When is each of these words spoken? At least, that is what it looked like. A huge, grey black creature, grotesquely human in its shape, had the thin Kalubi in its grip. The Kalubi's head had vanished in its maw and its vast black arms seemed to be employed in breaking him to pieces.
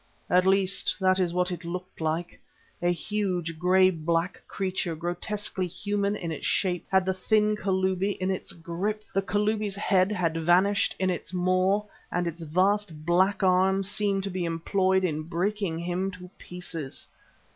At 0.31 0.47
least, 0.47 0.95
that 0.99 1.19
is 1.19 1.31
what 1.31 1.51
it 1.51 1.63
looked 1.63 2.01
like. 2.01 2.41
A 2.81 2.91
huge, 2.91 3.59
grey 3.59 3.91
black 3.91 4.41
creature, 4.47 4.95
grotesquely 4.95 5.67
human 5.67 6.15
in 6.15 6.31
its 6.31 6.47
shape, 6.47 6.87
had 6.89 7.05
the 7.05 7.13
thin 7.13 7.55
Kalubi 7.55 8.17
in 8.19 8.31
its 8.31 8.51
grip. 8.51 9.03
The 9.13 9.21
Kalubi's 9.21 9.75
head 9.75 10.11
had 10.11 10.37
vanished 10.37 10.95
in 10.97 11.11
its 11.11 11.35
maw 11.35 11.83
and 12.11 12.25
its 12.25 12.41
vast 12.41 13.05
black 13.05 13.43
arms 13.43 13.91
seemed 13.91 14.23
to 14.23 14.31
be 14.31 14.43
employed 14.43 15.03
in 15.03 15.21
breaking 15.21 15.77
him 15.77 16.09
to 16.13 16.31
pieces. 16.39 17.05